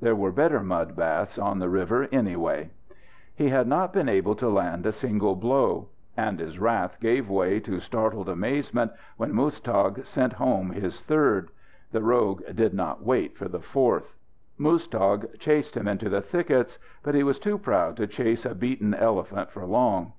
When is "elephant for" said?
18.94-19.66